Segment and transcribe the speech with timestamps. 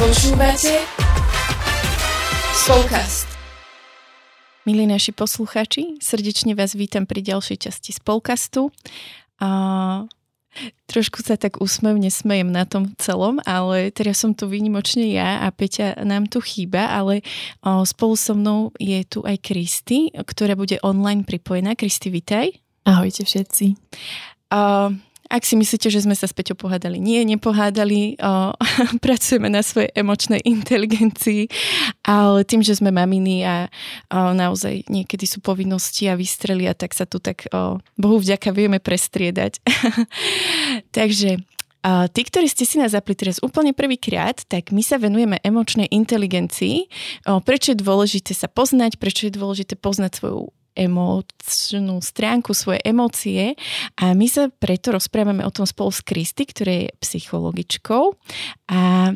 [0.00, 0.80] Počúvate
[2.56, 3.28] Spolkast.
[4.64, 8.72] Milí naši poslucháči, srdečne vás vítam pri ďalšej časti Spolkastu.
[9.44, 9.50] A
[10.88, 15.52] trošku sa tak úsmevne smejem na tom celom, ale teraz som tu výnimočne ja a
[15.52, 17.20] Peťa nám tu chýba, ale
[17.60, 21.76] o, spolu so mnou je tu aj Kristy, ktorá bude online pripojená.
[21.76, 22.56] Kristy, vitaj.
[22.88, 23.76] Ahojte všetci.
[24.48, 24.96] A
[25.30, 28.52] ak si myslíte, že sme sa s Peťou pohádali, nie, nepohádali, o,
[29.04, 31.46] pracujeme na svojej emočnej inteligencii,
[32.02, 33.70] ale tým, že sme maminy a
[34.10, 38.50] o, naozaj niekedy sú povinnosti a vystreli a tak sa tu tak, o, Bohu vďaka,
[38.50, 39.62] vieme prestriedať.
[40.98, 41.38] Takže
[41.80, 45.88] a tí, ktorí ste si nás zapli teraz úplne prvýkrát, tak my sa venujeme emočnej
[45.88, 46.92] inteligencii.
[47.24, 53.58] Prečo je dôležité sa poznať, prečo je dôležité poznať svoju emočnú stránku, svoje emócie.
[53.98, 58.14] A my sa preto rozprávame o tom spolu s Kristy, ktorá je psychologičkou.
[58.72, 59.12] A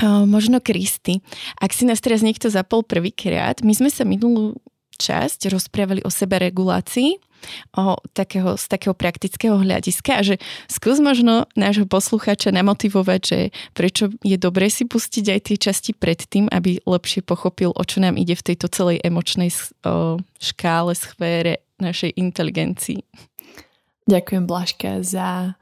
[0.00, 1.20] Možno Kristy,
[1.60, 4.56] ak si nás teraz niekto zapol prvýkrát, my sme sa minulú
[5.00, 7.30] časť rozprávali o seberegulácii
[7.76, 10.36] o takého, z takého praktického hľadiska a že
[10.68, 13.38] skús možno nášho poslucháča namotivovať, že
[13.72, 18.20] prečo je dobré si pustiť aj tie časti predtým, aby lepšie pochopil, o čo nám
[18.20, 19.50] ide v tejto celej emočnej
[20.36, 23.00] škále, sfére našej inteligencii.
[24.04, 25.56] Ďakujem Blažka za,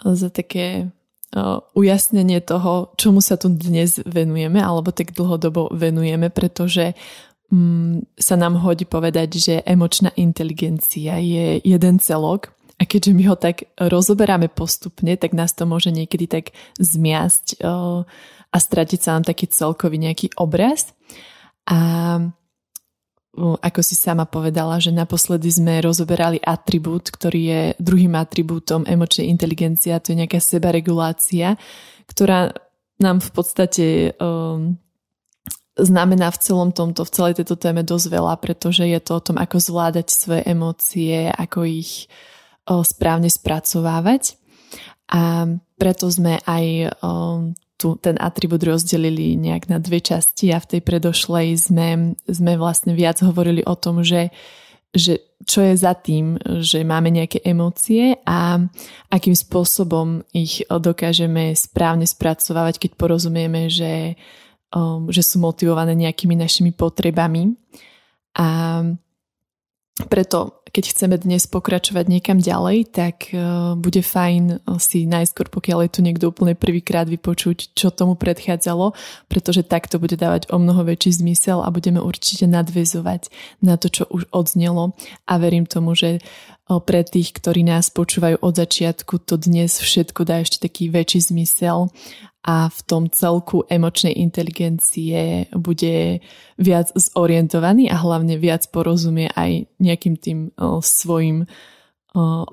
[0.00, 0.90] za také
[1.36, 6.96] o, ujasnenie toho, čomu sa tu dnes venujeme, alebo tak dlhodobo venujeme, pretože
[8.14, 13.68] sa nám hodí povedať, že emočná inteligencia je jeden celok a keďže my ho tak
[13.76, 18.06] rozoberáme postupne, tak nás to môže niekedy tak zmiasť uh,
[18.50, 20.94] a stratiť sa nám taký celkový nejaký obraz.
[21.66, 21.78] A
[23.38, 29.94] ako si sama povedala, že naposledy sme rozoberali atribút, ktorý je druhým atribútom emočnej inteligencie,
[30.02, 31.54] to je nejaká sebaregulácia,
[32.10, 32.50] ktorá
[32.98, 33.86] nám v podstate
[34.18, 34.74] um,
[35.78, 39.36] znamená v celom tomto, v celej tejto téme dosť veľa, pretože je to o tom,
[39.38, 42.10] ako zvládať svoje emócie, ako ich
[42.66, 44.34] o, správne spracovávať.
[45.10, 45.46] A
[45.78, 46.66] preto sme aj
[47.02, 47.10] o,
[47.80, 52.92] tu, ten atribút rozdelili nejak na dve časti a v tej predošlej sme, sme vlastne
[52.92, 54.28] viac hovorili o tom, že,
[54.92, 58.60] že čo je za tým, že máme nejaké emócie a
[59.08, 64.20] akým spôsobom ich dokážeme správne spracovávať, keď porozumieme, že
[64.74, 67.54] um, že sú motivované nejakými našimi potrebami.
[68.38, 68.80] A
[70.06, 75.90] preto, keď chceme dnes pokračovať niekam ďalej, tak uh, bude fajn si najskôr, pokiaľ je
[75.92, 78.96] tu niekto úplne prvýkrát vypočuť, čo tomu predchádzalo,
[79.28, 83.28] pretože tak to bude dávať o mnoho väčší zmysel a budeme určite nadvezovať
[83.60, 86.22] na to, čo už odznelo a verím tomu, že
[86.78, 91.90] pre tých, ktorí nás počúvajú od začiatku, to dnes všetko dá ešte taký väčší zmysel
[92.46, 96.22] a v tom celku emočnej inteligencie bude
[96.56, 100.38] viac zorientovaný a hlavne viac porozumie aj nejakým tým
[100.80, 101.50] svojim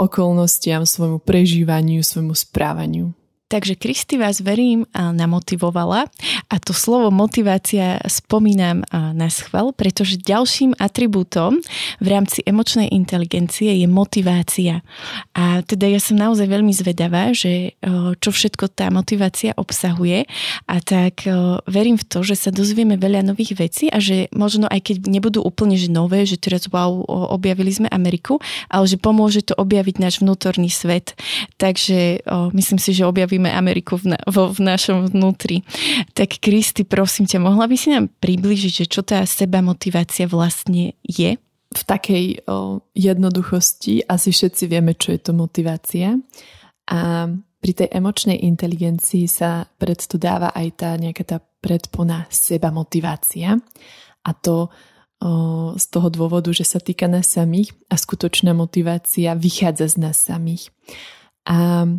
[0.02, 3.14] okolnostiam, svojmu prežívaniu, svojmu správaniu.
[3.48, 6.12] Takže Kristy vás verím namotivovala
[6.52, 11.64] a to slovo motivácia spomínam na schvál, pretože ďalším atribútom
[12.04, 14.84] v rámci emočnej inteligencie je motivácia.
[15.32, 17.72] A teda ja som naozaj veľmi zvedavá, že
[18.20, 20.28] čo všetko tá motivácia obsahuje
[20.68, 21.24] a tak
[21.72, 25.40] verím v to, že sa dozvieme veľa nových vecí a že možno aj keď nebudú
[25.40, 27.00] úplne že nové, že teraz wow,
[27.32, 31.16] objavili sme Ameriku, ale že pomôže to objaviť náš vnútorný svet.
[31.56, 35.62] Takže myslím si, že objavíme robíme Ameriku v, na, vo, v našom vnútri.
[36.18, 40.98] Tak Kristy, prosím ťa, mohla by si nám približiť, že čo tá seba motivácia vlastne
[41.06, 41.38] je?
[41.70, 46.18] V takej o, jednoduchosti asi všetci vieme, čo je to motivácia.
[46.90, 47.30] A
[47.62, 53.62] pri tej emočnej inteligencii sa predto dáva aj tá nejaká tá predpona seba motivácia.
[54.26, 54.74] A to
[55.78, 60.70] z toho dôvodu, že sa týka nás samých a skutočná motivácia vychádza z nás samých.
[61.50, 61.90] A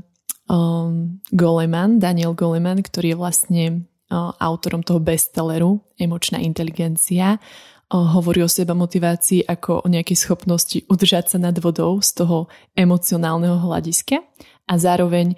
[0.48, 3.64] um, Goleman, Daniel Goleman, ktorý je vlastne
[4.10, 10.78] uh, autorom toho bestselleru Emočná inteligencia, uh, hovorí o seba motivácii ako o nejakej schopnosti
[10.88, 14.24] udržať sa nad vodou z toho emocionálneho hľadiska
[14.68, 15.36] a zároveň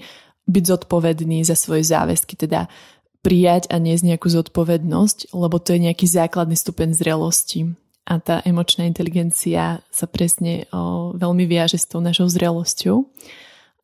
[0.51, 2.67] byť zodpovedný za svoje záväzky, teda
[3.21, 7.77] prijať a niesť nejakú zodpovednosť, lebo to je nejaký základný stupeň zrelosti.
[8.09, 13.07] A tá emočná inteligencia sa presne o, veľmi viaže s tou našou zrelosťou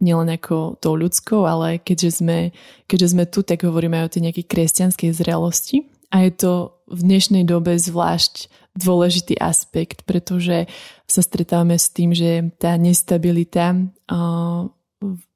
[0.01, 2.53] nielen ako tou ľudskou, ale keďže sme,
[2.85, 5.89] keďže sme tu, tak hovoríme aj o tej nejakej kresťanskej zrelosti.
[6.13, 6.53] A je to
[6.87, 10.69] v dnešnej dobe zvlášť dôležitý aspekt, pretože
[11.09, 13.75] sa stretávame s tým, že tá nestabilita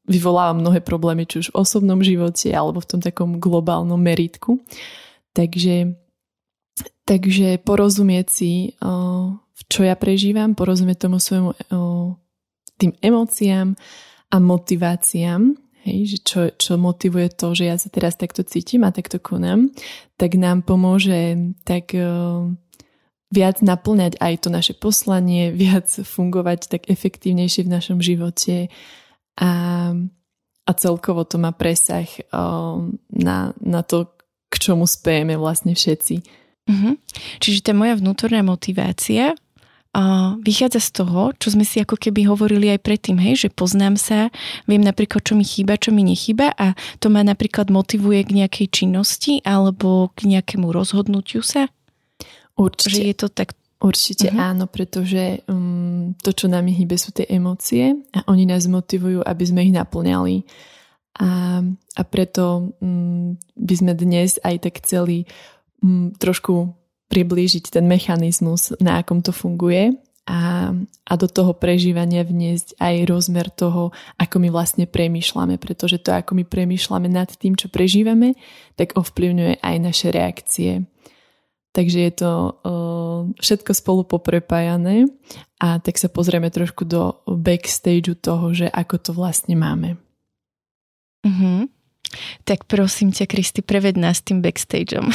[0.05, 4.61] vyvoláva mnohé problémy, či už v osobnom živote alebo v tom takom globálnom meritku.
[5.33, 5.95] Takže,
[7.09, 8.75] takže porozumieť si,
[9.71, 11.55] čo ja prežívam, porozumieť tomu svojmu
[12.81, 13.77] tým emóciám
[14.31, 18.95] a motiváciám, hej, že čo, čo motivuje to, že ja sa teraz takto cítim a
[18.95, 19.75] takto konám,
[20.15, 21.91] tak nám pomôže tak
[23.31, 28.71] viac naplňať aj to naše poslanie, viac fungovať tak efektívnejšie v našom živote
[29.39, 29.51] a,
[30.67, 34.11] a celkovo to má presah um, na, na to,
[34.51, 36.17] k čomu spejeme vlastne všetci.
[36.67, 36.95] Mm-hmm.
[37.39, 39.39] Čiže tá moja vnútorná motivácia
[40.47, 44.31] vychádza z toho, čo sme si ako keby hovorili aj predtým, hej, že poznám sa,
[44.71, 48.67] viem napríklad, čo mi chýba, čo mi nechýba a to ma napríklad motivuje k nejakej
[48.71, 51.67] činnosti alebo k nejakému rozhodnutiu sa.
[52.55, 52.95] Určite.
[52.95, 54.53] Že je to tak Určite uh-huh.
[54.53, 59.45] áno, pretože um, to, čo nám hýbe, sú tie emócie a oni nás motivujú, aby
[59.49, 60.45] sme ich naplňali.
[61.17, 61.65] A,
[61.97, 65.25] a preto um, by sme dnes aj tak chceli
[65.81, 66.77] um, trošku
[67.11, 69.99] priblížiť ten mechanizmus, na akom to funguje
[70.31, 70.71] a,
[71.11, 76.39] a do toho prežívania vniesť aj rozmer toho, ako my vlastne premýšľame, pretože to, ako
[76.39, 78.39] my premýšľame nad tým, čo prežívame,
[78.79, 80.87] tak ovplyvňuje aj naše reakcie.
[81.71, 85.07] Takže je to uh, všetko spolu poprepájané
[85.59, 89.99] a tak sa pozrieme trošku do backstageu toho, že ako to vlastne máme.
[91.27, 91.71] Uh-huh.
[92.43, 95.11] Tak prosím ťa, Kristi, preved nás tým backstageom.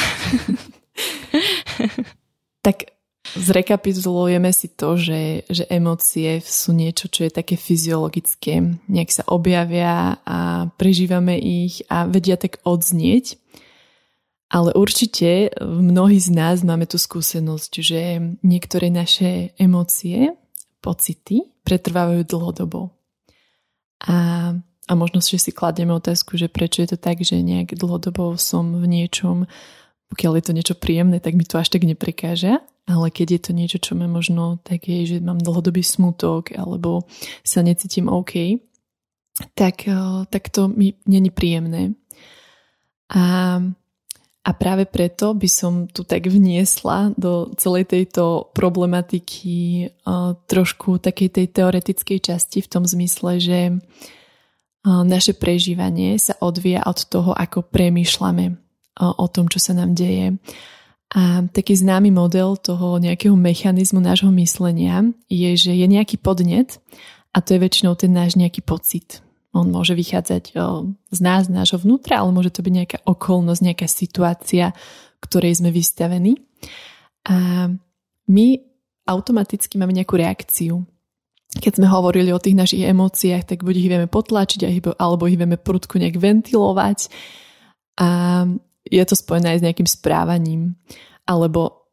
[2.66, 2.96] tak
[3.34, 8.62] zrekapitulujeme si to, že, že emócie sú niečo, čo je také fyziologické.
[8.86, 13.40] Nejak sa objavia a prežívame ich a vedia tak odznieť.
[14.46, 18.00] Ale určite mnohí z nás máme tú skúsenosť, že
[18.46, 20.38] niektoré naše emócie,
[20.78, 22.94] pocity pretrvávajú dlhodobo.
[24.06, 24.16] A,
[24.86, 28.78] a možno, že si kladieme otázku, že prečo je to tak, že nejak dlhodobo som
[28.78, 29.50] v niečom,
[30.12, 32.62] pokiaľ je to niečo príjemné, tak mi to až tak neprekáža.
[32.86, 37.10] Ale keď je to niečo, čo ma možno tak je, že mám dlhodobý smutok alebo
[37.42, 38.62] sa necítim OK,
[39.58, 39.90] tak,
[40.30, 41.98] tak to mi není príjemné.
[43.10, 43.58] A
[44.46, 51.34] a práve preto by som tu tak vniesla do celej tejto problematiky uh, trošku takej
[51.34, 57.66] tej teoretickej časti v tom zmysle, že uh, naše prežívanie sa odvíja od toho, ako
[57.66, 58.65] premýšľame
[59.00, 60.40] o tom, čo sa nám deje.
[61.14, 66.82] A taký známy model toho nejakého mechanizmu nášho myslenia je, že je nejaký podnet
[67.30, 69.22] a to je väčšinou ten náš nejaký pocit.
[69.54, 70.52] On môže vychádzať
[71.14, 74.74] z nás, z nášho vnútra, ale môže to byť nejaká okolnosť, nejaká situácia,
[75.22, 76.36] ktorej sme vystavení.
[77.30, 77.70] A
[78.26, 78.46] my
[79.06, 80.82] automaticky máme nejakú reakciu.
[81.56, 85.56] Keď sme hovorili o tých našich emóciách, tak buď ich vieme potlačiť, alebo ich vieme
[85.56, 87.08] prudku nejak ventilovať.
[88.02, 88.08] A
[88.88, 90.78] je to spojené aj s nejakým správaním.
[91.26, 91.86] Alebo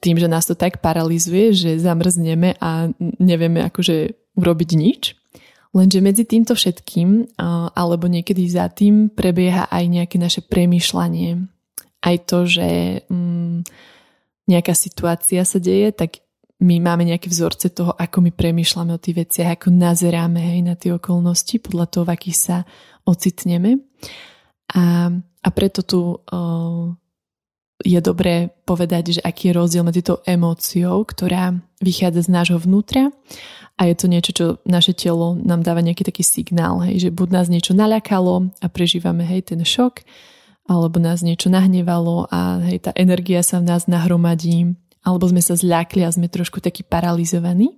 [0.00, 2.88] tým, že nás to tak paralizuje, že zamrzneme a
[3.20, 5.02] nevieme akože urobiť nič.
[5.74, 7.34] Lenže medzi týmto všetkým,
[7.74, 11.50] alebo niekedy za tým, prebieha aj nejaké naše premýšľanie.
[12.04, 13.66] Aj to, že mm,
[14.46, 16.22] nejaká situácia sa deje, tak
[16.62, 20.78] my máme nejaké vzorce toho, ako my premýšľame o tých veciach, ako nazeráme hej, na
[20.78, 22.56] tie okolnosti, podľa toho, v akých sa
[23.02, 23.82] ocitneme.
[24.72, 25.10] A,
[25.44, 26.88] a preto tu uh,
[27.84, 31.52] je dobré povedať, že aký je rozdiel medzi tou emóciou, ktorá
[31.84, 33.12] vychádza z nášho vnútra
[33.76, 37.28] a je to niečo, čo naše telo nám dáva nejaký taký signál, hej, že buď
[37.28, 40.06] nás niečo naľakalo a prežívame hej, ten šok,
[40.70, 45.58] alebo nás niečo nahnevalo a hej, tá energia sa v nás nahromadí, alebo sme sa
[45.58, 47.76] zľakli a sme trošku takí paralizovaní.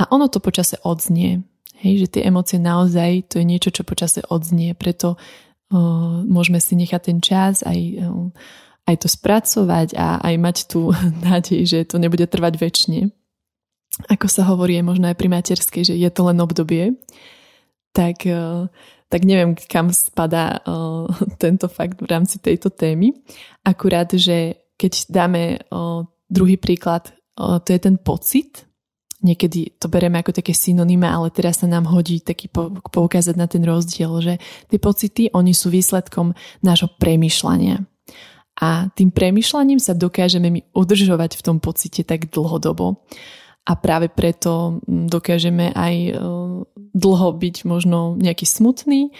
[0.00, 1.44] A ono to počase odznie.
[1.80, 5.20] Hej, že tie emócie naozaj to je niečo, čo počase odznie, preto
[6.26, 8.28] môžeme si nechať ten čas aj, uh,
[8.90, 10.90] aj to spracovať a aj mať tú
[11.26, 13.14] nádej, že to nebude trvať väčšine
[14.06, 16.94] ako sa hovorí možno aj pri materskej, že je to len obdobie,
[17.90, 18.70] tak, eh,
[19.10, 21.04] tak neviem, kam spadá eh,
[21.42, 23.12] tento fakt v rámci tejto témy.
[23.66, 25.60] Akurát, že keď dáme
[26.32, 28.64] druhý príklad, to je ten pocit,
[29.20, 32.48] niekedy to bereme ako také synonyma, ale teraz sa nám hodí taký
[32.90, 34.34] poukázať na ten rozdiel, že
[34.72, 36.32] tie pocity, oni sú výsledkom
[36.64, 37.84] nášho premyšľania.
[38.60, 43.00] A tým premyšľaním sa dokážeme my udržovať v tom pocite tak dlhodobo.
[43.64, 46.12] A práve preto mm, dokážeme aj e,
[46.76, 49.16] dlho byť možno nejaký smutný.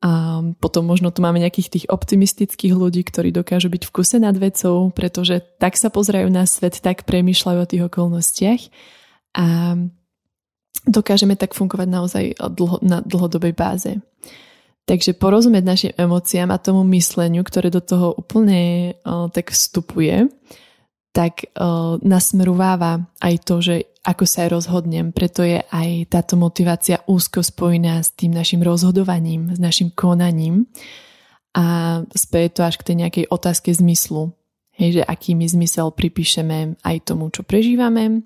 [0.00, 4.32] A potom možno tu máme nejakých tých optimistických ľudí, ktorí dokážu byť v kuse nad
[4.32, 8.60] vecou, pretože tak sa pozerajú na svet, tak premýšľajú o tých okolnostiach
[9.36, 9.76] a,
[10.86, 12.24] dokážeme tak fungovať naozaj
[12.56, 14.00] dlho, na dlhodobej báze.
[14.88, 20.26] Takže porozumieť našim emóciám a tomu mysleniu, ktoré do toho úplne uh, tak vstupuje,
[21.14, 25.12] tak uh, nasmerováva aj to, že ako sa aj rozhodnem.
[25.12, 30.66] Preto je aj táto motivácia úzko spojená s tým našim rozhodovaním, s našim konaním
[31.52, 34.32] a speje to až k tej nejakej otázke zmyslu.
[34.74, 38.24] Hej, že aký my zmysel pripíšeme aj tomu, čo prežívame,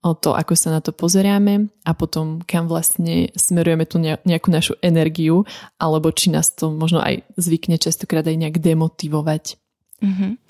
[0.00, 4.74] o to, ako sa na to pozeráme a potom kam vlastne smerujeme tú nejakú našu
[4.80, 5.44] energiu
[5.76, 9.60] alebo či nás to možno aj zvykne častokrát aj nejak demotivovať.
[10.00, 10.40] Uh-huh.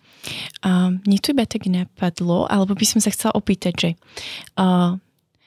[0.62, 3.90] Uh, mne to iba tak napadlo, alebo by som sa chcela opýtať, že
[4.61, 4.95] uh,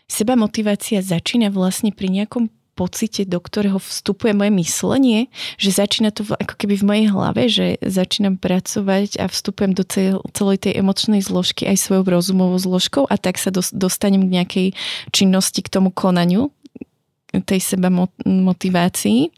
[0.10, 5.20] seba motivácia začína vlastne pri nejakom pocite, do ktorého vstupuje moje myslenie,
[5.62, 9.86] že začína to ako keby v mojej hlave, že začínam pracovať a vstupujem do
[10.34, 14.68] celej tej emočnej zložky aj svojou rozumovou zložkou a tak sa dostanem k nejakej
[15.14, 16.50] činnosti, k tomu konaniu,
[17.34, 17.90] tej seba
[18.26, 19.34] motivácii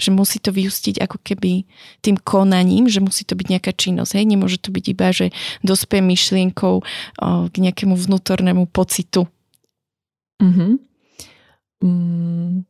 [0.00, 1.68] že musí to vyústiť ako keby
[2.00, 4.16] tým konaním, že musí to byť nejaká činnosť.
[4.16, 4.24] Hej?
[4.32, 5.28] Nemôže to byť iba, že
[5.60, 6.82] dospiem myšlienkou o,
[7.52, 9.28] k nejakému vnútornému pocitu.
[10.40, 10.72] Mm-hmm.
[11.84, 12.64] Mm,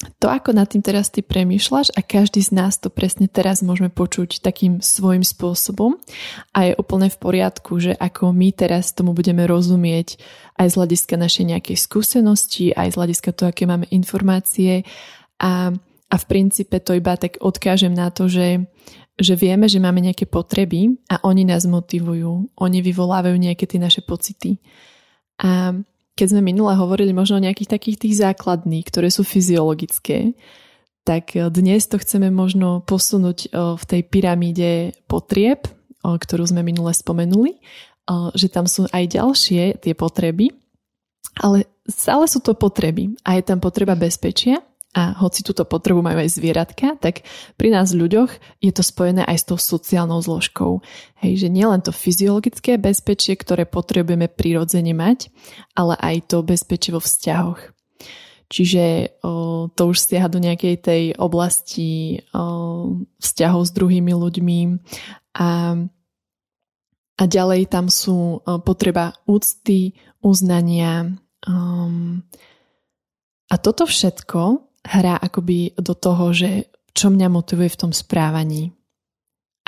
[0.00, 3.92] to, ako nad tým teraz ty premýšľaš a každý z nás to presne teraz môžeme
[3.92, 6.00] počuť takým svojim spôsobom
[6.56, 10.16] a je úplne v poriadku, že ako my teraz tomu budeme rozumieť
[10.56, 14.88] aj z hľadiska našej nejakej skúsenosti, aj z hľadiska toho, aké máme informácie
[15.36, 15.68] a,
[16.08, 18.56] a v princípe to iba tak odkážem na to, že,
[19.20, 24.00] že vieme, že máme nejaké potreby a oni nás motivujú, oni vyvolávajú nejaké tie naše
[24.00, 24.64] pocity.
[25.40, 25.76] A
[26.14, 30.34] keď sme minule hovorili možno o nejakých takých tých základných, ktoré sú fyziologické,
[31.04, 34.70] tak e, dnes to chceme možno posunúť e, v tej pyramíde
[35.08, 35.70] potrieb, e,
[36.04, 37.60] ktorú sme minule spomenuli,
[38.34, 40.50] že tam sú aj ďalšie tie potreby,
[41.38, 46.18] ale stále sú to potreby a je tam potreba bezpečia, a hoci túto potrebu majú
[46.18, 47.22] aj zvieratka, tak
[47.54, 50.82] pri nás ľuďoch je to spojené aj s tou sociálnou zložkou.
[51.22, 55.30] Hej, že nielen to fyziologické bezpečie, ktoré potrebujeme prirodzene mať,
[55.78, 57.70] ale aj to bezpečie vo vzťahoch.
[58.50, 64.60] Čiže o, to už siaha do nejakej tej oblasti o, vzťahov s druhými ľuďmi
[65.38, 65.78] a,
[67.14, 71.14] a ďalej tam sú o, potreba úcty, uznania.
[71.46, 72.26] Um,
[73.46, 78.74] a toto všetko hrá akoby do toho, že čo mňa motivuje v tom správaní.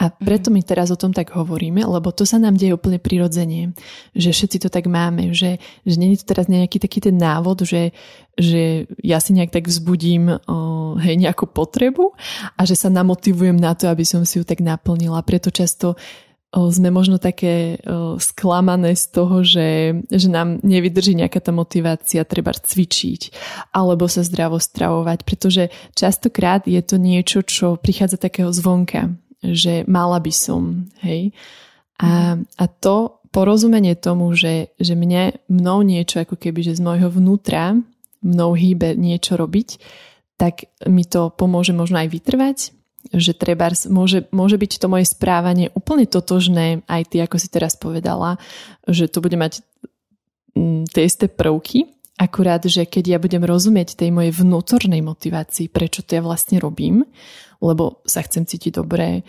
[0.01, 3.77] A preto my teraz o tom tak hovoríme, lebo to sa nám deje úplne prirodzene,
[4.17, 7.93] že všetci to tak máme, že, že není to teraz nejaký taký ten návod, že,
[8.35, 12.17] že ja si nejak tak vzbudím o, hej, nejakú potrebu
[12.57, 15.21] a že sa namotivujem na to, aby som si ju tak naplnila.
[15.23, 15.95] Preto často
[16.53, 17.81] sme možno také
[18.21, 23.33] sklamané z toho, že, že nám nevydrží nejaká tá motivácia treba cvičiť
[23.73, 30.21] alebo sa zdravo stravovať, pretože častokrát je to niečo, čo prichádza takého zvonka, že mala
[30.21, 31.33] by som, hej.
[32.03, 37.09] A, a to porozumenie tomu, že, že mne, mnou niečo ako keby, že z môjho
[37.09, 37.81] vnútra
[38.21, 39.81] mnou hýbe niečo robiť,
[40.37, 42.59] tak mi to pomôže možno aj vytrvať,
[43.11, 47.75] že treba môže, môže byť to moje správanie úplne totožné, aj ty, ako si teraz
[47.75, 48.39] povedala,
[48.87, 49.67] že to bude mať
[50.55, 51.91] mm, tie isté prvky,
[52.21, 57.03] akurát, že keď ja budem rozumieť tej mojej vnútornej motivácii, prečo to ja vlastne robím,
[57.63, 59.23] lebo sa chcem cítiť dobre,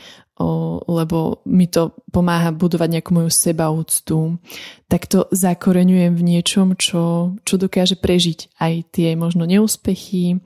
[0.89, 4.42] lebo mi to pomáha budovať nejakú moju sebaúctu,
[4.89, 10.42] tak to zakoreňujem v niečom, čo, čo dokáže prežiť aj tie možno neúspechy,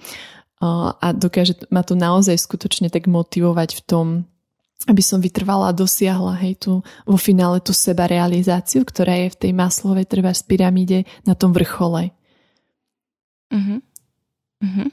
[0.61, 4.07] a dokáže ma to naozaj skutočne tak motivovať v tom,
[4.89, 6.71] aby som vytrvala a dosiahla hej, tu,
[7.05, 12.13] vo finále tú seba realizáciu, ktorá je v tej maslovej trvá pyramíde na tom vrchole.
[13.53, 13.79] Uh-huh.
[14.57, 14.89] Uh-huh.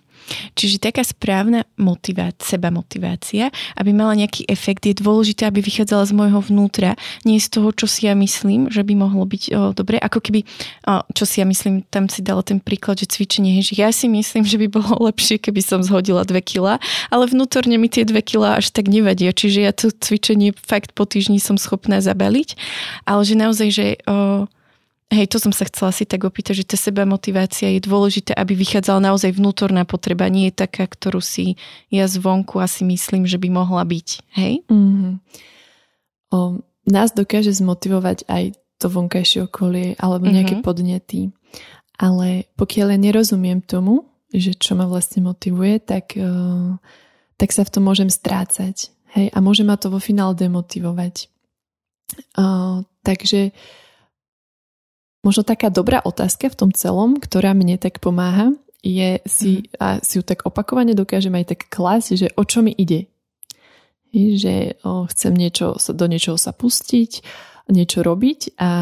[0.53, 3.49] Čiže taká správna motivácia, seba motivácia,
[3.81, 7.89] aby mala nejaký efekt, je dôležité, aby vychádzala z môjho vnútra, nie z toho, čo
[7.89, 9.97] si ja myslím, že by mohlo byť o, dobre.
[9.97, 10.45] Ako keby,
[10.85, 14.05] o, čo si ja myslím, tam si dala ten príklad, že cvičenie, že ja si
[14.05, 16.77] myslím, že by bolo lepšie, keby som zhodila 2 kila,
[17.09, 21.09] ale vnútorne mi tie 2 kila až tak nevadia, čiže ja to cvičenie fakt po
[21.09, 22.53] týždni som schopná zabaliť,
[23.09, 24.45] ale že naozaj, že o,
[25.13, 28.57] Hej, to som sa chcela si tak opýtať, že tá seba motivácia je dôležité, aby
[28.57, 31.61] vychádzala naozaj vnútorná potreba, nie je taká, ktorú si
[31.93, 34.09] ja zvonku asi myslím, že by mohla byť.
[34.35, 34.65] Hej?
[34.67, 35.13] Mm-hmm.
[36.33, 36.39] O,
[36.89, 40.67] nás dokáže zmotivovať aj to vonkajšie okolie alebo nejaké mm-hmm.
[40.67, 41.21] podnety.
[41.95, 46.75] Ale pokiaľ ja nerozumiem tomu, že čo ma vlastne motivuje, tak, uh,
[47.39, 48.91] tak sa v tom môžem strácať.
[49.15, 49.31] Hej?
[49.31, 51.31] A môže ma to vo finále demotivovať.
[52.35, 53.84] Uh, takže uh,
[55.25, 58.53] možno taká dobrá otázka v tom celom, ktorá mne tak pomáha,
[58.85, 59.81] je si, mm.
[59.81, 63.09] a si ju tak opakovane dokážem aj tak klásť, že o čo mi ide.
[64.13, 67.25] Že o, chcem niečo, do niečoho sa pustiť,
[67.73, 68.73] niečo robiť a,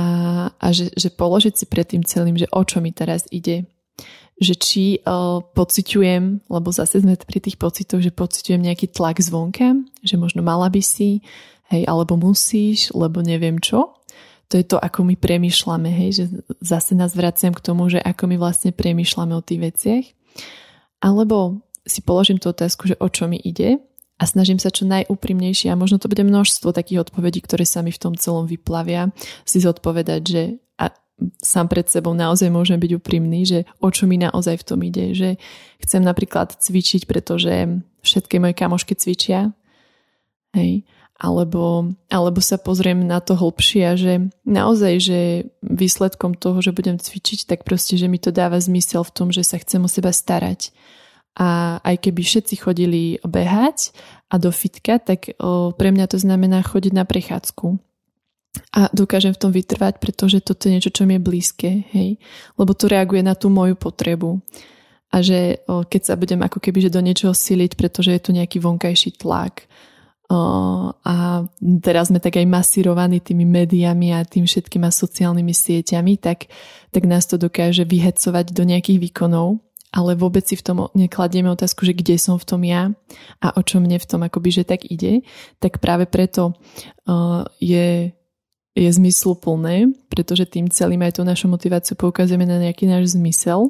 [0.51, 3.71] a že, že položiť si pred tým celým, že o čo mi teraz ide.
[4.43, 9.79] Že či o, pociťujem, lebo zase sme pri tých pocitoch, že pociťujem nejaký tlak zvonka,
[10.03, 11.23] že možno mala by si,
[11.71, 14.02] hej, alebo musíš, lebo neviem čo
[14.53, 16.25] to je to, ako my premýšľame, hej, že
[16.61, 20.05] zase nás vraciam k tomu, že ako my vlastne premýšľame o tých veciach.
[21.01, 23.81] Alebo si položím tú otázku, že o čo mi ide
[24.21, 27.97] a snažím sa čo najúprimnejšie a možno to bude množstvo takých odpovedí, ktoré sa mi
[27.97, 29.09] v tom celom vyplavia,
[29.49, 30.43] si zodpovedať, že
[30.77, 30.93] a
[31.41, 35.17] sám pred sebou naozaj môžem byť úprimný, že o čo mi naozaj v tom ide,
[35.17, 35.41] že
[35.81, 39.57] chcem napríklad cvičiť, pretože všetky moje kamošky cvičia,
[40.53, 40.85] hej,
[41.23, 45.21] alebo, alebo sa pozriem na to hlbšie a že naozaj, že
[45.63, 49.47] výsledkom toho, že budem cvičiť, tak proste, že mi to dáva zmysel v tom, že
[49.47, 50.75] sa chcem o seba starať.
[51.39, 53.95] A aj keby všetci chodili behať
[54.29, 55.33] a do fitka, tak
[55.79, 57.79] pre mňa to znamená chodiť na prechádzku.
[58.77, 62.21] A dokážem v tom vytrvať, pretože toto je niečo, čo mi je blízke, hej.
[62.59, 64.43] Lebo to reaguje na tú moju potrebu.
[65.09, 68.61] A že keď sa budem ako keby že do niečoho siliť, pretože je tu nejaký
[68.61, 69.65] vonkajší tlak,
[71.03, 71.45] a
[71.85, 76.49] teraz sme tak aj masírovaní tými médiami a tým všetkými sociálnymi sieťami, tak,
[76.89, 79.61] tak nás to dokáže vyhecovať do nejakých výkonov,
[79.93, 82.89] ale vôbec si v tom nekladieme otázku, že kde som v tom ja
[83.45, 85.21] a o čo mne v tom akoby, že tak ide,
[85.61, 86.57] tak práve preto
[87.05, 88.17] uh, je,
[88.73, 93.69] je zmysluplné, pretože tým celým aj tú našu motiváciu poukazujeme na nejaký náš zmysel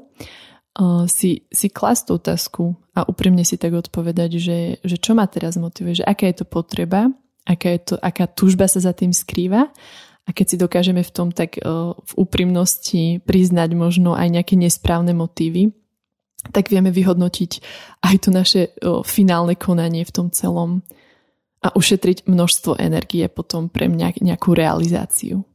[1.04, 2.62] si, si klasť tú otázku
[2.96, 6.46] a úprimne si tak odpovedať, že, že čo ma teraz motivuje, že aká je to
[6.48, 7.12] potreba,
[7.44, 9.68] aká, je to, aká túžba sa za tým skrýva
[10.24, 15.74] a keď si dokážeme v tom tak v úprimnosti priznať možno aj nejaké nesprávne motívy,
[16.50, 17.52] tak vieme vyhodnotiť
[18.02, 20.82] aj to naše uh, finálne konanie v tom celom
[21.62, 25.46] a ušetriť množstvo energie potom pre mňa nejakú realizáciu.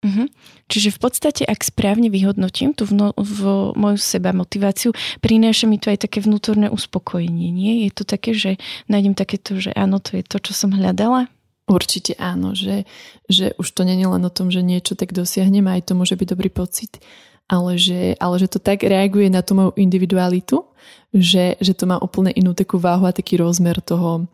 [0.00, 0.32] Uh-huh.
[0.72, 3.40] Čiže v podstate, ak správne vyhodnotím tú vno, v
[3.76, 7.84] moju seba motiváciu, prináša mi to aj také vnútorné uspokojenie, nie?
[7.84, 8.56] Je to také, že
[8.88, 11.28] nájdem takéto, že áno, to je to, čo som hľadala?
[11.68, 12.88] Určite áno, že,
[13.28, 16.28] že už to je len o tom, že niečo tak dosiahnem, aj to môže byť
[16.32, 16.96] dobrý pocit,
[17.44, 20.64] ale že, ale že to tak reaguje na tú moju individualitu,
[21.12, 24.26] že, že to má úplne inú takú váhu a taký rozmer toho,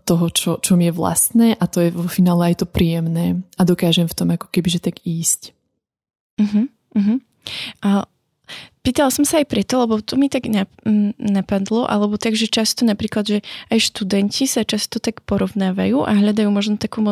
[0.00, 3.62] toho, čo, čo mi je vlastné a to je vo finále aj to príjemné a
[3.68, 5.52] dokážem v tom ako keby, tak ísť.
[6.40, 7.18] Uh-huh, uh-huh.
[7.84, 8.08] A
[8.80, 10.48] pýtala som sa aj preto, lebo to mi tak
[11.20, 16.48] napadlo, alebo tak, že často napríklad, že aj študenti sa často tak porovnávajú a hľadajú
[16.48, 17.04] možno takú,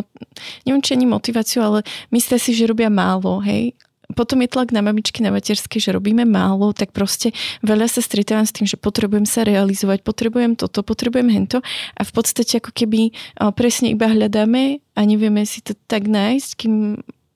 [0.64, 1.78] neviem či ani motiváciu, ale
[2.10, 3.76] myslia si, že robia málo, hej,
[4.14, 8.46] potom je tlak na mamičky na materské, že robíme málo, tak proste veľa sa stretávam
[8.46, 11.58] s tým, že potrebujem sa realizovať, potrebujem toto, potrebujem hento.
[11.94, 13.14] A v podstate ako keby
[13.54, 16.74] presne iba hľadáme a nevieme si to tak nájsť, kým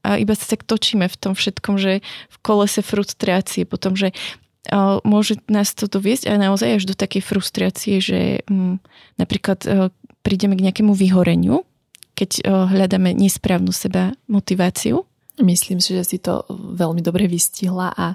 [0.05, 4.13] a iba sa tak točíme v tom všetkom, že v kolese frustrácie potom, že
[5.01, 8.85] môže nás to doviesť aj naozaj až do takej frustrácie, že hm,
[9.17, 9.65] napríklad
[10.21, 11.65] prídeme k nejakému vyhoreniu,
[12.21, 15.09] keď hľadáme nesprávnu seba motiváciu
[15.42, 18.14] Myslím si, že si to veľmi dobre vystihla a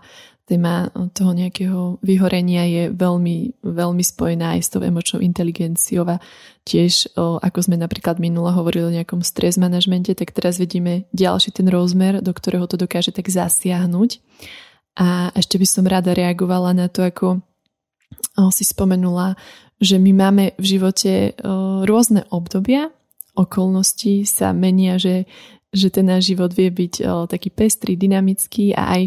[0.50, 6.18] téma toho nejakého vyhorenia je veľmi, veľmi spojená aj s tou emočnou inteligenciou a
[6.66, 11.70] tiež, ako sme napríklad minule hovorili o nejakom stres manažmente, tak teraz vidíme ďalší ten
[11.70, 14.26] rozmer, do ktorého to dokáže tak zasiahnuť.
[14.98, 17.46] A ešte by som rada reagovala na to, ako
[18.50, 19.38] si spomenula,
[19.78, 21.38] že my máme v živote
[21.86, 22.90] rôzne obdobia,
[23.38, 25.30] okolnosti sa menia, že
[25.70, 29.04] že ten náš život vie byť o, taký pestrý, dynamický a aj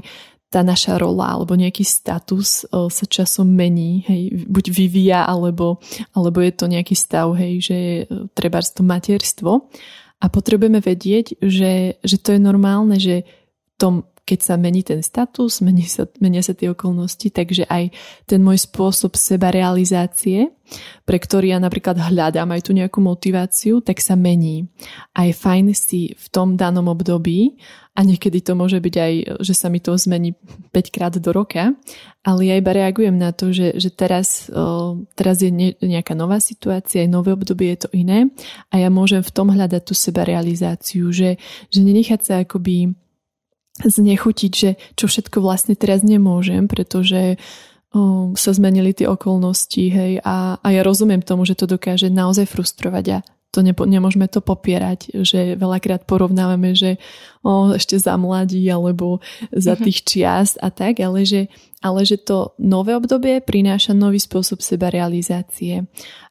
[0.53, 5.81] tá naša rola alebo nejaký status o, sa časom mení, hej, buď vyvíja, alebo,
[6.13, 7.79] alebo je to nejaký stav, hej, že
[8.37, 9.73] treba to materstvo.
[10.23, 15.03] A potrebujeme vedieť, že, že to je normálne, že v tom keď sa mení ten
[15.03, 17.91] status, mení sa, menia sa tie okolnosti, takže aj
[18.25, 20.55] ten môj spôsob seba realizácie,
[21.03, 24.71] pre ktorý ja napríklad hľadám aj tú nejakú motiváciu, tak sa mení.
[25.13, 27.59] A fajn si v tom danom období,
[27.93, 29.13] a niekedy to môže byť aj,
[29.45, 30.33] že sa mi to zmení
[30.73, 31.77] 5 krát do roka,
[32.25, 34.49] ale ja iba reagujem na to, že, že teraz,
[35.13, 38.33] teraz je nejaká nová situácia, aj nové obdobie je to iné
[38.73, 41.37] a ja môžem v tom hľadať tú seba realizáciu, že,
[41.69, 42.97] že nenechať sa akoby
[43.81, 47.41] znechutiť, že čo všetko vlastne teraz nemôžem, pretože
[48.37, 53.05] sa zmenili tie okolnosti, hej, a, a ja rozumiem tomu, že to dokáže naozaj frustrovať
[53.13, 53.19] a
[53.53, 56.97] to nepo, nemôžeme to popierať, že veľakrát porovnávame, že
[57.45, 59.21] o, ešte za mladí alebo
[59.53, 59.81] za mhm.
[59.85, 61.53] tých čiast a tak, ale že,
[61.85, 65.85] ale že to nové obdobie prináša nový spôsob seba realizácie.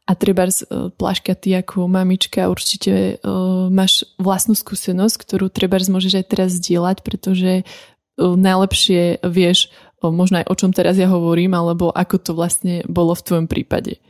[0.09, 0.49] A treba
[0.97, 7.05] Plaška, ty ako mamička určite uh, máš vlastnú skúsenosť, ktorú treba môžeš aj teraz zdieľať,
[7.05, 9.69] pretože uh, najlepšie vieš
[10.01, 13.47] uh, možno aj o čom teraz ja hovorím, alebo ako to vlastne bolo v tvojom
[13.47, 14.01] prípade.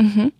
[0.00, 0.32] Uh-huh.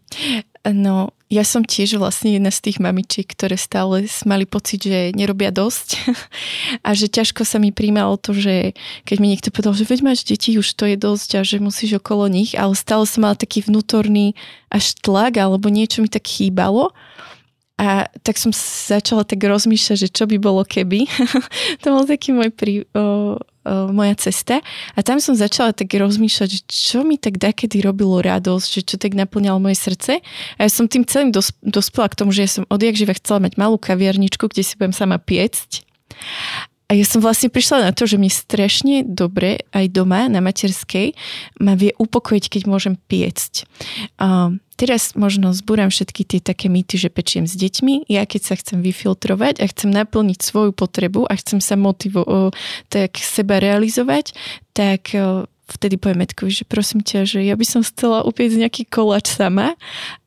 [0.60, 5.48] No, ja som tiež vlastne jedna z tých mamičiek, ktoré stále mali pocit, že nerobia
[5.48, 5.96] dosť
[6.86, 8.76] a že ťažko sa mi príjmalo to, že
[9.08, 11.96] keď mi niekto povedal, že veď máš deti, už to je dosť a že musíš
[11.96, 14.36] okolo nich, ale stále som mala taký vnútorný
[14.68, 16.92] až tlak alebo niečo mi tak chýbalo.
[17.80, 21.08] A tak som začala tak rozmýšľať, že čo by bolo keby.
[21.80, 24.64] to bol taký môj prí, o, moja cesta.
[24.96, 29.12] A tam som začala tak rozmýšľať, čo mi tak dakedy robilo radosť, že čo tak
[29.12, 30.24] naplňalo moje srdce.
[30.56, 33.44] A ja som tým celým dos- dospela k tomu, že ja som odjak živa chcela
[33.44, 35.84] mať malú kaviarničku, kde si budem sama piecť.
[36.90, 41.14] A ja som vlastne prišla na to, že mi strašne dobre aj doma na materskej
[41.62, 43.62] ma vie upokojiť, keď môžem piecť.
[44.18, 48.08] A teraz možno zbúram všetky tie také mýty, že pečiem s deťmi.
[48.08, 52.56] Ja keď sa chcem vyfiltrovať a chcem naplniť svoju potrebu a chcem sa motivo-
[52.88, 54.32] tak seba realizovať,
[54.72, 55.12] tak
[55.70, 59.78] vtedy poviem Metkovi, že prosím ťa, že ja by som chcela upieť nejaký koláč sama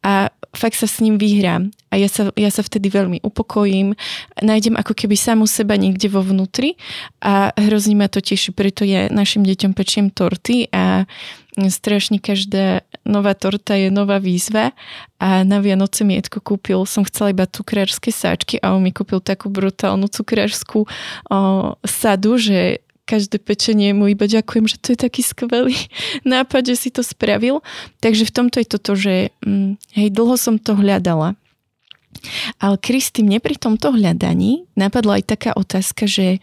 [0.06, 3.98] a fakt sa s ním vyhrám a ja sa, ja sa vtedy veľmi upokojím,
[4.40, 6.80] nájdem ako keby samu seba niekde vo vnútri
[7.20, 11.10] a hrozný ma to teší, preto ja našim deťom pečiem torty a
[11.58, 14.72] strašne každá nová torta je nová výzva
[15.20, 19.20] a na Vianoce mi Edko kúpil, som chcela iba cukrárske sáčky a on mi kúpil
[19.20, 20.88] takú brutálnu cukrárskú o,
[21.84, 25.76] sadu, že každé pečenie mu iba ďakujem, že to je taký skvelý
[26.24, 27.60] nápad, že si to spravil.
[28.00, 31.36] Takže v tomto je toto, že hm, hej, dlho som to hľadala.
[32.62, 36.40] Ale Kristi, mne pri tomto hľadaní napadla aj taká otázka, že,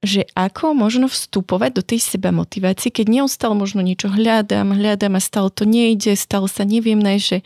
[0.00, 5.20] že ako možno vstupovať do tej seba motivácie, keď neustále možno niečo hľadám, hľadám a
[5.20, 7.38] stále to nejde, stále sa neviem nájsť, že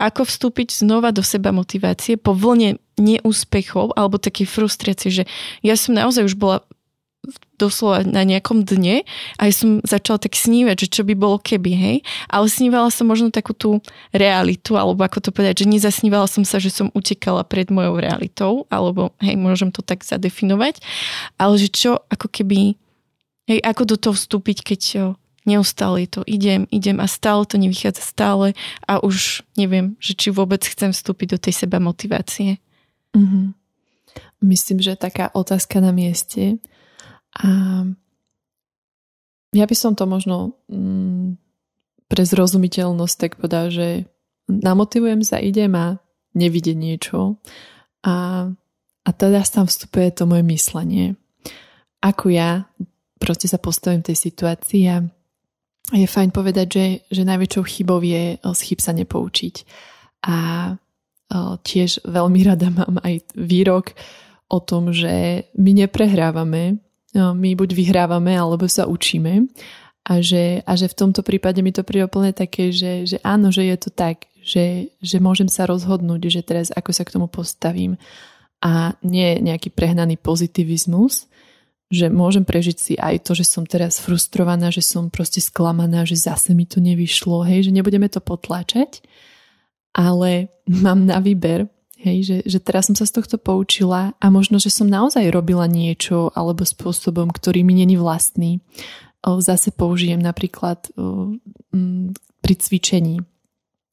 [0.00, 5.24] ako vstúpiť znova do seba motivácie po vlne neúspechov alebo také frustrácie, že
[5.60, 6.64] ja som naozaj už bola
[7.58, 9.02] doslova na nejakom dne
[9.36, 11.96] a ja som začala tak snívať, že čo by bolo keby, hej.
[12.30, 13.82] Ale snívala som možno takú tú
[14.14, 18.52] realitu, alebo ako to povedať, že nezasnívala som sa, že som utekala pred mojou realitou,
[18.70, 20.78] alebo hej, môžem to tak zadefinovať,
[21.36, 22.78] ale že čo ako keby,
[23.50, 24.80] hej, ako do toho vstúpiť, keď
[25.48, 28.52] neustále to idem, idem a stále to nevychádza stále
[28.84, 32.60] a už neviem, že či vôbec chcem vstúpiť do tej seba motivácie.
[33.16, 33.56] Mm-hmm.
[34.44, 36.60] Myslím, že taká otázka na mieste,
[37.38, 37.48] a
[39.54, 41.38] ja by som to možno mm,
[42.08, 44.04] pre zrozumiteľnosť tak povedal, že
[44.48, 46.00] namotivujem sa, idem a
[46.36, 47.40] nevidieť niečo
[48.04, 48.48] a,
[49.04, 51.06] a teda tam vstupuje to moje myslenie.
[52.04, 52.68] Ako ja
[53.18, 54.96] proste sa postavím tej situácii a
[55.88, 59.54] je fajn povedať, že, že najväčšou chybou je z chyb sa nepoučiť.
[60.28, 60.36] A
[61.64, 63.96] tiež veľmi rada mám aj výrok
[64.48, 66.80] o tom, že my neprehrávame,
[67.20, 69.48] my buď vyhrávame, alebo sa učíme.
[70.08, 73.52] A že, a že v tomto prípade mi to príde úplne také, že, že áno,
[73.52, 77.28] že je to tak, že, že môžem sa rozhodnúť, že teraz ako sa k tomu
[77.28, 78.00] postavím.
[78.64, 81.28] A nie nejaký prehnaný pozitivizmus,
[81.88, 86.20] že môžem prežiť si aj to, že som teraz frustrovaná, že som proste sklamaná, že
[86.20, 89.04] zase mi to nevyšlo, hej, že nebudeme to potláčať,
[89.96, 90.52] ale
[90.84, 94.70] mám na výber Hej, že, že teraz som sa z tohto poučila a možno, že
[94.70, 98.62] som naozaj robila niečo alebo spôsobom, ktorý mi není vlastný.
[99.18, 100.94] Zase použijem napríklad
[102.38, 103.18] pri cvičení.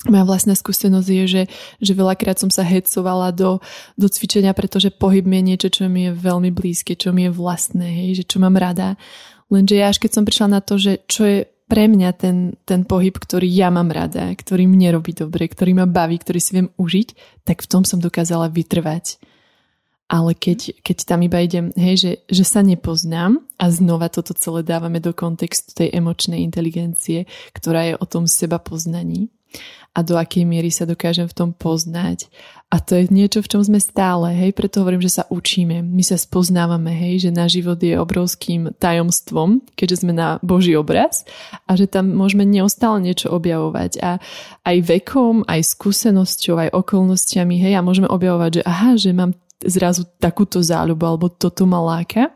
[0.06, 1.44] Moja vlastná skúsenosť je, že,
[1.82, 3.58] že veľakrát som sa hecovala do,
[3.98, 7.90] do cvičenia, pretože pohyb je niečo, čo mi je veľmi blízke, čo mi je vlastné,
[7.90, 9.02] hej, že čo mám rada.
[9.50, 12.86] Lenže ja až keď som prišla na to, že čo je pre mňa ten, ten
[12.86, 16.70] pohyb, ktorý ja mám rada, ktorý mne robí dobre, ktorý ma baví, ktorý si viem
[16.78, 19.18] užiť, tak v tom som dokázala vytrvať.
[20.06, 24.62] Ale keď, keď tam iba idem, hej, že, že sa nepoznám a znova toto celé
[24.62, 27.26] dávame do kontextu tej emočnej inteligencie,
[27.58, 29.34] ktorá je o tom seba poznaní
[29.96, 32.28] a do akej miery sa dokážem v tom poznať.
[32.68, 36.04] A to je niečo, v čom sme stále, hej, preto hovorím, že sa učíme, my
[36.04, 41.24] sa spoznávame, hej, že náš život je obrovským tajomstvom, keďže sme na Boží obraz
[41.64, 44.04] a že tam môžeme neustále niečo objavovať.
[44.04, 44.20] A
[44.68, 49.32] aj vekom, aj skúsenosťou, aj okolnostiami, hej, a môžeme objavovať, že aha, že mám
[49.64, 52.36] zrazu takúto záľubu alebo toto ma láka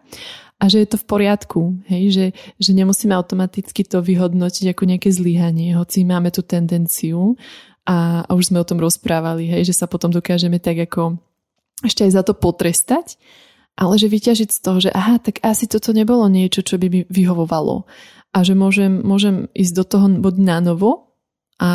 [0.59, 2.25] a že je to v poriadku, hej, že,
[2.59, 7.39] že nemusíme automaticky to vyhodnotiť ako nejaké zlyhanie, hoci máme tú tendenciu
[7.87, 11.15] a, a už sme o tom rozprávali, hej, že sa potom dokážeme tak ako
[11.79, 13.15] ešte aj za to potrestať,
[13.79, 17.01] ale že vyťažiť z toho, že aha, tak asi toto nebolo niečo, čo by mi
[17.07, 17.87] vyhovovalo.
[18.35, 21.15] A že môžem, môžem ísť do toho buď na novo
[21.55, 21.71] a,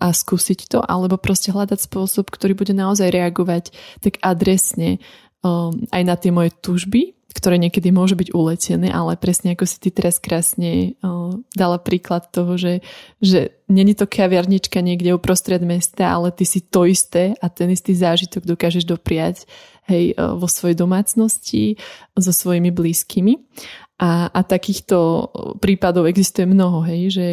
[0.00, 5.04] a skúsiť to, alebo proste hľadať spôsob, ktorý bude naozaj reagovať tak adresne
[5.44, 9.76] um, aj na tie moje túžby, ktoré niekedy môžu byť uletené, ale presne ako si
[9.76, 12.80] ty teraz krásne uh, dala príklad toho, že,
[13.20, 17.92] že není to kaviarnička niekde uprostred mesta, ale ty si to isté a ten istý
[17.92, 19.44] zážitok dokážeš dopriať
[19.84, 21.76] hej, uh, vo svojej domácnosti
[22.16, 23.36] so svojimi blízkymi.
[24.00, 25.28] A, a takýchto
[25.60, 27.28] prípadov existuje mnoho, hej, že,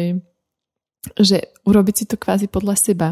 [1.16, 3.08] že urobiť si to kvázi podľa seba.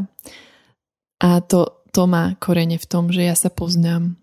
[1.20, 4.16] A to, to má korene v tom, že ja sa poznám,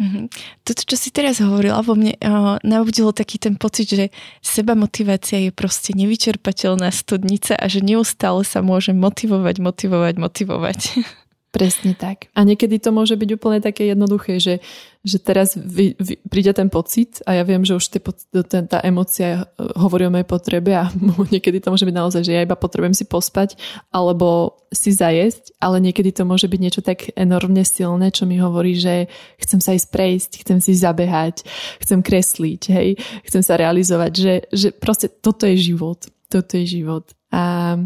[0.00, 0.24] Mm-hmm.
[0.64, 4.08] Toto, čo si teraz hovorila, vo mne uh, navodilo taký ten pocit, že
[4.40, 10.80] seba motivácia je proste nevyčerpateľná studnica a že neustále sa môže motivovať, motivovať, motivovať.
[11.50, 12.30] Presne tak.
[12.38, 14.62] A niekedy to môže byť úplne také jednoduché, že,
[15.02, 17.98] že teraz vy, vy, príde ten pocit a ja viem, že už tie,
[18.46, 20.86] ten, tá emocia e, hovorí o mojej potrebe a
[21.34, 23.58] niekedy to môže byť naozaj, že ja iba potrebujem si pospať
[23.90, 28.78] alebo si zajesť, ale niekedy to môže byť niečo tak enormne silné, čo mi hovorí,
[28.78, 29.10] že
[29.42, 31.42] chcem sa ísť prejsť, chcem si zabehať,
[31.82, 32.88] chcem kresliť, hej,
[33.26, 35.98] chcem sa realizovať, že, že proste toto je život.
[36.30, 37.78] Toto je život a,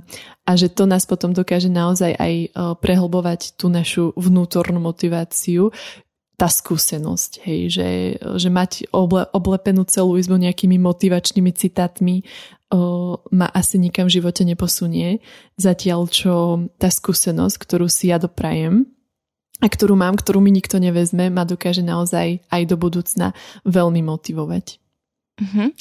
[0.48, 2.48] a že to nás potom dokáže naozaj aj e,
[2.80, 5.68] prehlbovať tú našu vnútornú motiváciu,
[6.34, 12.26] tá skúsenosť, hej, že, že mať oble, oblepenú celú izbu nejakými motivačnými citátmi
[12.74, 15.22] o, ma asi nikam v živote neposunie,
[15.54, 18.90] zatiaľ čo tá skúsenosť, ktorú si ja doprajem
[19.62, 23.30] a ktorú mám, ktorú mi nikto nevezme, ma dokáže naozaj aj do budúcna
[23.62, 24.83] veľmi motivovať.
[25.34, 25.74] Uh-huh.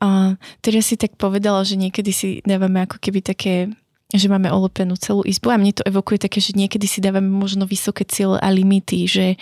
[0.00, 3.68] A teraz si tak povedala, že niekedy si dávame ako keby také
[4.14, 7.66] že máme olopenú celú izbu a mne to evokuje také, že niekedy si dávame možno
[7.66, 9.34] vysoké cieľe a limity, že,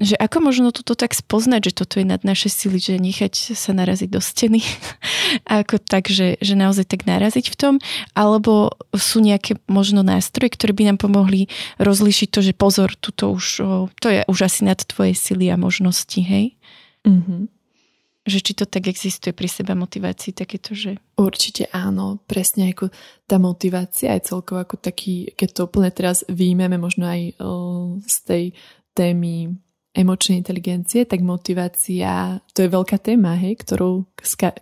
[0.00, 3.76] že ako možno toto tak spoznať, že toto je nad naše sily, že nechať sa
[3.76, 4.64] naraziť do steny
[5.60, 7.74] ako tak, že, že naozaj tak naraziť v tom,
[8.16, 13.46] alebo sú nejaké možno nástroje, ktoré by nám pomohli rozlišiť to, že pozor, tuto už,
[14.00, 16.56] to je už asi nad tvoje sily a možnosti, hej?
[17.04, 17.59] Mhm
[18.26, 21.00] že či to tak existuje pri seba motivácii, takéto, že...
[21.16, 22.92] Určite áno, presne ako
[23.24, 27.20] tá motivácia je celkovo ako taký, keď to úplne teraz výjmeme možno aj
[28.04, 28.44] z tej
[28.92, 29.56] témy
[29.90, 34.06] emočnej inteligencie, tak motivácia, to je veľká téma, hej, ktorú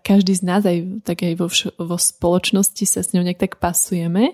[0.01, 1.53] každý z nás aj tak aj vo,
[1.85, 4.33] vo spoločnosti sa s ňou nejak tak pasujeme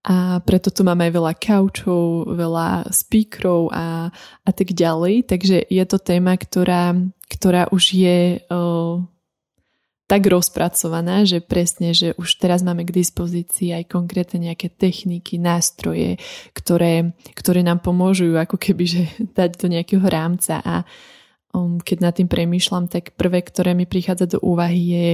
[0.00, 4.08] a preto tu máme aj veľa kaučov, veľa speakerov a,
[4.44, 6.96] a tak ďalej, takže je to téma, ktorá
[7.30, 8.98] ktorá už je uh,
[10.10, 16.18] tak rozpracovaná, že presne, že už teraz máme k dispozícii aj konkrétne nejaké techniky, nástroje,
[16.50, 19.02] ktoré, ktoré nám pomôžu ako keby že
[19.38, 20.58] dať do nejakého rámca.
[20.58, 20.82] A
[21.54, 25.06] um, keď nad tým premýšľam, tak prvé, ktoré mi prichádza do úvahy je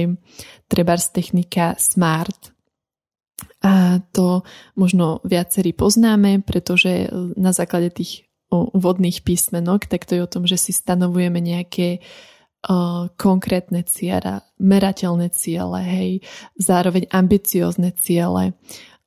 [0.65, 2.56] trebárs technika SMART,
[3.61, 4.45] a to
[4.77, 10.55] možno viacerí poznáme, pretože na základe tých vodných písmenok, tak to je o tom, že
[10.55, 16.09] si stanovujeme nejaké uh, konkrétne ciele, merateľné ciele, hej,
[16.55, 18.55] zároveň ambiciozne ciele.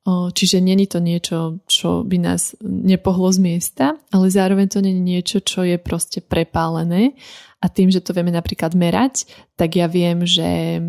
[0.05, 5.01] Uh, čiže není to niečo, čo by nás nepohlo z miesta, ale zároveň to není
[5.01, 7.17] niečo, čo je proste prepálené
[7.61, 10.81] a tým, že to vieme napríklad merať, tak ja viem, že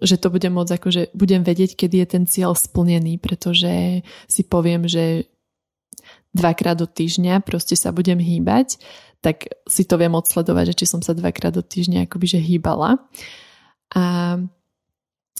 [0.00, 4.88] že to budem môcť, akože budem vedieť, kedy je ten cieľ splnený, pretože si poviem,
[4.88, 5.28] že
[6.32, 8.80] dvakrát do týždňa proste sa budem hýbať,
[9.20, 13.02] tak si to viem odsledovať, že či som sa dvakrát do týždňa akoby že hýbala.
[13.92, 14.04] A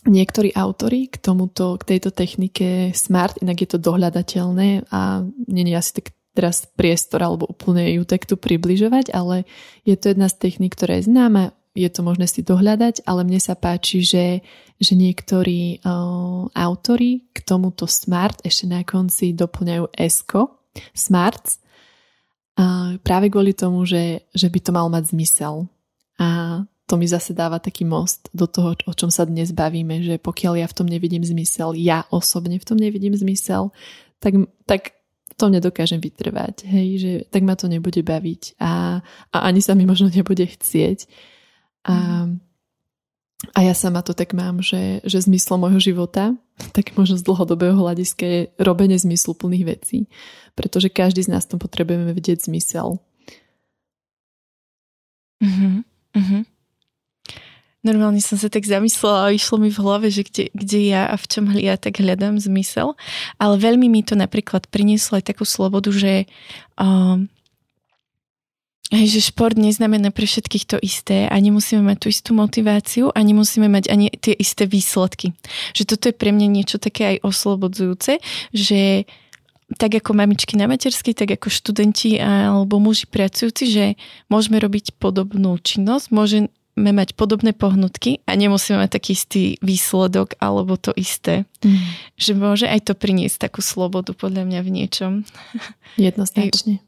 [0.05, 5.77] niektorí autory k tomuto, k tejto technike SMART, inak je to dohľadateľné a nie je
[5.77, 9.49] asi tak teraz priestor alebo úplne ju takto približovať, ale
[9.83, 13.39] je to jedna z technik, ktorá je známa, je to možné si dohľadať, ale mne
[13.39, 14.43] sa páči, že,
[14.83, 20.59] že niektorí uh, autory k tomuto SMART ešte na konci doplňajú ESCO,
[20.95, 21.63] smarts,
[22.61, 25.65] a práve kvôli tomu, že, že by to mal mať zmysel.
[26.21, 30.21] A to mi zase dáva taký most do toho, o čom sa dnes bavíme, že
[30.21, 33.73] pokiaľ ja v tom nevidím zmysel, ja osobne v tom nevidím zmysel,
[34.21, 34.37] tak,
[34.69, 34.99] tak
[35.41, 39.01] to nedokážem vytrvať, hej, že tak ma to nebude baviť a,
[39.33, 41.09] a ani sa mi možno nebude chcieť.
[41.85, 42.29] A,
[43.57, 46.37] a ja sama to tak mám, že, že zmyslom môjho života,
[46.77, 50.11] tak možno z dlhodobého hľadiska je robenie zmysluplných vecí
[50.55, 53.01] pretože každý z nás tom potrebujeme vedieť zmysel.
[55.41, 55.81] Uh-huh,
[56.13, 56.43] uh-huh.
[57.81, 61.17] normálne som sa tak zamyslela a išlo mi v hlave, že kde, kde ja a
[61.17, 62.93] v čom ja tak hľadám zmysel.
[63.41, 66.29] Ale veľmi mi to napríklad prinieslo aj takú slobodu, že
[66.77, 67.25] um,
[68.91, 73.71] že šport neznamená pre všetkých to isté a nemusíme mať tú istú motiváciu a nemusíme
[73.71, 75.31] mať ani tie isté výsledky.
[75.79, 78.19] Že toto je pre mňa niečo také aj oslobodzujúce,
[78.51, 79.07] že
[79.79, 83.85] tak ako mamičky na materskej, tak ako študenti alebo muži pracujúci, že
[84.27, 90.75] môžeme robiť podobnú činnosť, môžeme mať podobné pohnutky a nemusíme mať taký istý výsledok alebo
[90.75, 91.47] to isté.
[91.63, 91.79] Mm.
[92.19, 95.13] Že môže aj to priniesť takú slobodu podľa mňa v niečom.
[95.95, 96.83] Jednoznačne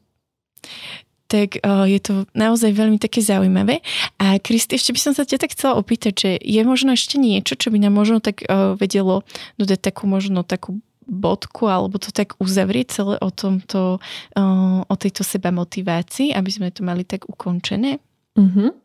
[1.33, 3.81] tak uh, je to naozaj veľmi také zaujímavé.
[4.21, 7.57] A Kristi, ešte by som sa ťa tak chcela opýtať, že je možno ešte niečo,
[7.57, 9.25] čo by nám možno tak uh, vedelo
[9.57, 13.97] dodať takú možno takú bodku alebo to tak uzavrieť celé o tomto,
[14.37, 17.97] uh, o tejto seba motivácii, aby sme to mali tak ukončené?
[18.37, 18.82] Mm-hmm.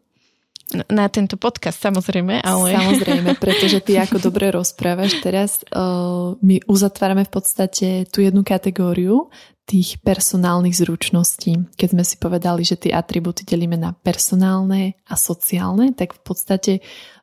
[0.69, 2.77] Na tento podcast samozrejme, ale...
[2.77, 9.33] Samozrejme, pretože ty ako dobre rozprávaš teraz, uh, my uzatvárame v podstate tú jednu kategóriu,
[9.65, 11.73] tých personálnych zručností.
[11.77, 16.73] Keď sme si povedali, že tie atributy delíme na personálne a sociálne, tak v podstate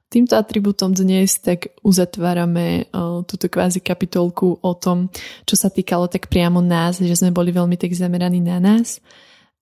[0.09, 5.09] týmto atribútom dnes tak uzatvárame uh, túto kvázi kapitolku o tom,
[5.45, 9.01] čo sa týkalo tak priamo nás, že sme boli veľmi tak zameraní na nás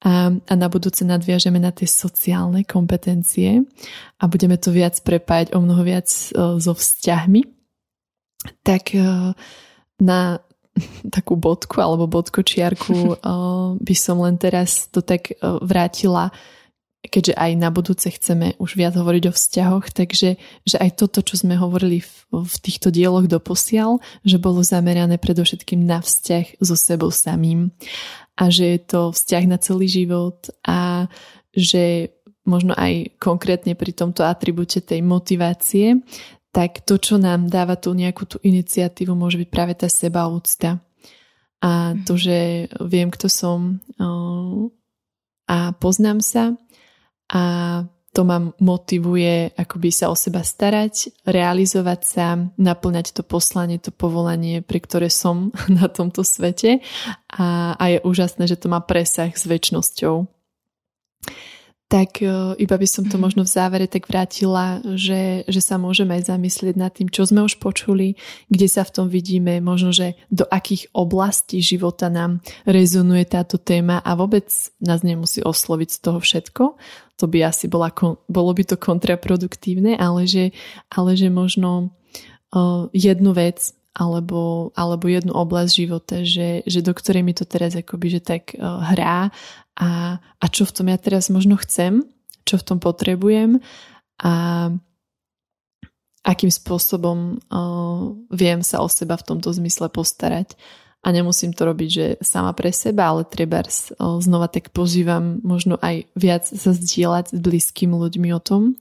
[0.03, 3.63] a, a na budúce nadviažeme na tie sociálne kompetencie
[4.19, 7.47] a budeme to viac prepájať o mnoho viac uh, so vzťahmi.
[8.67, 9.31] Tak uh,
[10.03, 10.43] na
[11.15, 13.21] takú bodku alebo bodkočiarku
[13.77, 16.33] by som len teraz to tak vrátila
[17.03, 21.35] keďže aj na budúce chceme už viac hovoriť o vzťahoch, takže že aj toto, čo
[21.35, 27.11] sme hovorili v, v týchto dieloch doposiaľ, že bolo zamerané predovšetkým na vzťah so sebou
[27.11, 27.75] samým
[28.33, 31.05] a že je to vzťah na celý život a
[31.53, 36.01] že možno aj konkrétne pri tomto atribúte tej motivácie,
[36.53, 40.81] tak to, čo nám dáva tú nejakú tú iniciatívu, môže byť práve tá sebaúcta.
[41.63, 43.79] A to, že viem, kto som
[45.47, 46.53] a poznám sa
[47.31, 47.43] a
[48.13, 54.61] to ma motivuje akoby sa o seba starať, realizovať sa, naplňať to poslanie, to povolanie,
[54.61, 55.49] pri ktoré som
[55.81, 56.85] na tomto svete
[57.33, 60.29] a, a je úžasné, že to má presah s väčšnosťou
[61.93, 63.23] tak e, iba by som to mhm.
[63.29, 67.45] možno v závere tak vrátila, že, že sa môžeme aj zamyslieť nad tým, čo sme
[67.45, 68.17] už počuli,
[68.49, 74.01] kde sa v tom vidíme, možno, že do akých oblastí života nám rezonuje táto téma
[74.01, 74.49] a vôbec
[74.81, 76.63] nás nemusí osloviť z toho všetko.
[77.21, 77.93] To by asi bola,
[78.25, 80.49] bolo by to kontraproduktívne, ale že,
[80.89, 81.93] ale že možno
[82.53, 87.77] uh, jednu vec alebo, alebo jednu oblasť života, že, že do ktorej mi to teraz
[87.77, 89.29] akoby že tak uh, hrá
[89.77, 92.01] a, a čo v tom ja teraz možno chcem,
[92.45, 93.61] čo v tom potrebujem
[94.21, 94.33] a
[96.23, 100.55] akým spôsobom uh, viem sa o seba v tomto zmysle postarať.
[101.03, 103.59] A nemusím to robiť, že sama pre seba, ale treba
[103.99, 108.79] znova tak pozývam možno aj viac sa zdieľať s blízkymi ľuďmi o tom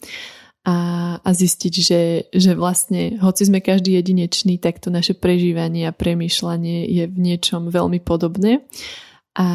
[0.63, 0.77] a,
[1.19, 6.87] a zistiť, že, že vlastne, hoci sme každý jedinečný, tak to naše prežívanie a premýšľanie
[6.87, 8.63] je v niečom veľmi podobné.
[9.35, 9.47] A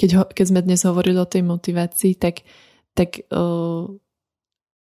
[0.00, 2.48] keď, ho, keď sme dnes hovorili o tej motivácii, tak,
[2.96, 3.84] tak uh,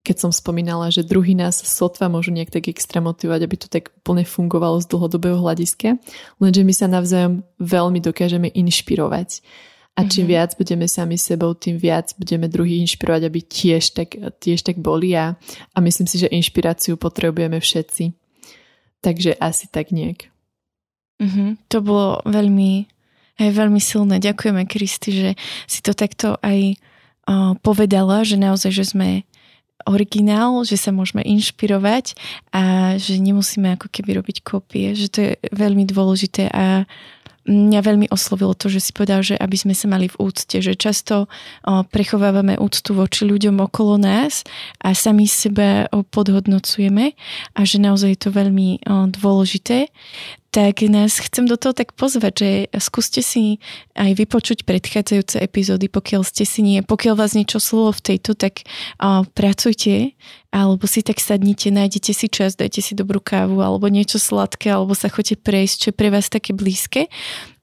[0.04, 3.92] keď som spomínala, že druhý nás sotva môžu nejak tak extra motivovať, aby to tak
[4.02, 6.00] úplne fungovalo z dlhodobého hľadiska,
[6.40, 9.44] lenže my sa navzájom veľmi dokážeme inšpirovať.
[10.00, 10.32] A čím mm-hmm.
[10.32, 15.12] viac budeme sami sebou, tým viac budeme druhý inšpirovať, aby tiež tak, tiež tak boli
[15.12, 15.36] a,
[15.76, 18.16] a myslím si, že inšpiráciu potrebujeme všetci.
[19.04, 20.32] Takže asi tak nejak.
[21.20, 21.50] Mm-hmm.
[21.68, 22.88] To bolo veľmi
[23.40, 24.20] je veľmi silné.
[24.20, 25.30] Ďakujeme, Kristi, že
[25.64, 29.24] si to takto aj uh, povedala, že naozaj, že sme
[29.88, 32.18] originál, že sa môžeme inšpirovať
[32.52, 36.84] a že nemusíme ako keby robiť kopie, že to je veľmi dôležité a
[37.50, 40.78] mňa veľmi oslovilo to, že si povedal, že aby sme sa mali v úcte, že
[40.78, 41.26] často
[41.66, 44.46] prechovávame úctu voči ľuďom okolo nás
[44.84, 47.18] a sami seba podhodnocujeme
[47.58, 49.90] a že naozaj je to veľmi dôležité
[50.50, 52.50] tak nás chcem do toho tak pozvať, že
[52.82, 53.62] skúste si
[53.94, 58.66] aj vypočuť predchádzajúce epizódy, pokiaľ ste si nie, pokiaľ vás niečo slovo v tejto, tak
[58.98, 60.18] uh, pracujte,
[60.50, 64.98] alebo si tak sadnite, nájdete si čas, dajte si dobrú kávu, alebo niečo sladké, alebo
[64.98, 67.06] sa chodite prejsť, čo je pre vás také blízke.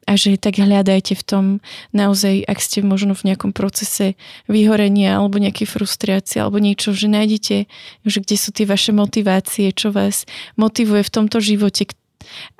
[0.07, 1.45] A že tak hľadajte v tom
[1.91, 4.15] naozaj, ak ste možno v nejakom procese
[4.47, 7.67] vyhorenia alebo nejaké frustrácie alebo niečo, že nájdete,
[8.07, 10.23] že kde sú tie vaše motivácie, čo vás
[10.55, 11.91] motivuje v tomto živote,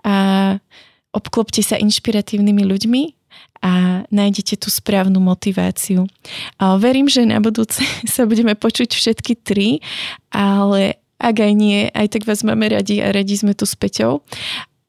[0.05, 0.57] a
[1.17, 3.03] obklopte sa inšpiratívnymi ľuďmi
[3.65, 6.05] a nájdete tú správnu motiváciu.
[6.61, 7.81] A verím, že na budúce
[8.15, 9.81] sa budeme počuť všetky tri,
[10.29, 14.21] ale ak aj nie, aj tak vás máme radi a radi sme tu s Peťou.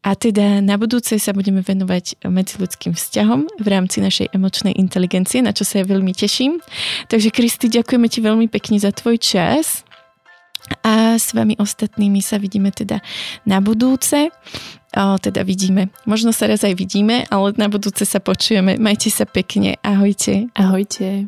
[0.07, 5.51] A teda na budúce sa budeme venovať medziludským vzťahom v rámci našej emočnej inteligencie, na
[5.51, 6.63] čo sa ja veľmi teším.
[7.11, 9.86] Takže Kristi, ďakujeme ti veľmi pekne za tvoj čas
[10.84, 13.03] a s vami ostatnými sa vidíme teda
[13.43, 14.32] na budúce.
[14.97, 15.91] O, teda vidíme.
[16.07, 18.80] Možno sa raz aj vidíme, ale na budúce sa počujeme.
[18.80, 19.76] Majte sa pekne.
[19.84, 20.47] Ahojte.
[20.55, 21.28] Ahojte.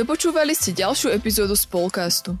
[0.00, 2.40] Dopočúvali ste ďalšiu epizódu Spolcastu.